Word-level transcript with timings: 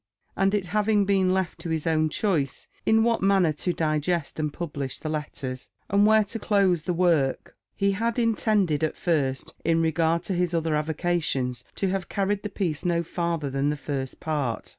And 0.35 0.55
it 0.55 0.65
having 0.69 1.05
been 1.05 1.31
left 1.31 1.59
to 1.59 1.69
his 1.69 1.85
own 1.85 2.09
choice, 2.09 2.67
in 2.87 3.03
what 3.03 3.21
manner 3.21 3.51
to 3.53 3.71
digest 3.71 4.39
and 4.39 4.51
publish 4.51 4.97
the 4.97 5.09
letters, 5.09 5.69
and 5.91 6.07
where 6.07 6.23
to 6.23 6.39
close 6.39 6.81
the 6.81 6.91
work, 6.95 7.55
he 7.75 7.91
had 7.91 8.17
intended, 8.17 8.83
at 8.83 8.97
first, 8.97 9.53
in 9.63 9.79
regard 9.79 10.23
to 10.23 10.33
his 10.33 10.55
other 10.55 10.73
avocations, 10.73 11.63
to 11.75 11.89
have 11.89 12.09
carried 12.09 12.41
the 12.41 12.49
piece 12.49 12.83
no 12.83 13.03
farther 13.03 13.51
than 13.51 13.69
the 13.69 13.77
First 13.77 14.19
Part. 14.19 14.69